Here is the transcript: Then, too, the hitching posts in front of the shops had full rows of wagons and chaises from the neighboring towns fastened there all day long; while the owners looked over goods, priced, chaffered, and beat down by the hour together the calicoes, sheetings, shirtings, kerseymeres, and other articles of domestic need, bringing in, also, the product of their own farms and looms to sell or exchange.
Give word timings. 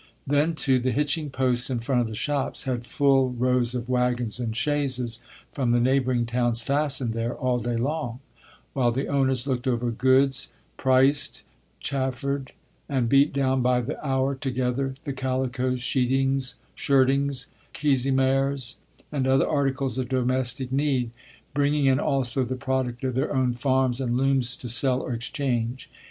Then, 0.25 0.55
too, 0.55 0.79
the 0.79 0.89
hitching 0.89 1.29
posts 1.29 1.69
in 1.69 1.77
front 1.77 2.01
of 2.01 2.07
the 2.07 2.15
shops 2.15 2.63
had 2.63 2.87
full 2.87 3.29
rows 3.29 3.75
of 3.75 3.87
wagons 3.87 4.39
and 4.39 4.51
chaises 4.51 5.19
from 5.53 5.69
the 5.69 5.79
neighboring 5.79 6.25
towns 6.25 6.63
fastened 6.63 7.13
there 7.13 7.35
all 7.35 7.59
day 7.59 7.75
long; 7.77 8.19
while 8.73 8.91
the 8.91 9.05
owners 9.07 9.45
looked 9.45 9.67
over 9.67 9.91
goods, 9.91 10.55
priced, 10.75 11.43
chaffered, 11.81 12.51
and 12.89 13.09
beat 13.09 13.31
down 13.31 13.61
by 13.61 13.79
the 13.79 14.03
hour 14.03 14.33
together 14.33 14.95
the 15.03 15.13
calicoes, 15.13 15.83
sheetings, 15.83 16.55
shirtings, 16.73 17.51
kerseymeres, 17.71 18.77
and 19.11 19.27
other 19.27 19.47
articles 19.47 19.99
of 19.99 20.09
domestic 20.09 20.71
need, 20.71 21.11
bringing 21.53 21.85
in, 21.85 21.99
also, 21.99 22.43
the 22.43 22.55
product 22.55 23.03
of 23.03 23.13
their 23.13 23.31
own 23.31 23.53
farms 23.53 24.01
and 24.01 24.17
looms 24.17 24.55
to 24.55 24.67
sell 24.67 25.01
or 25.01 25.13
exchange. 25.13 25.91